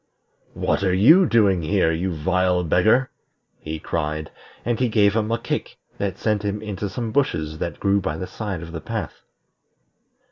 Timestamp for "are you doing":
0.81-1.61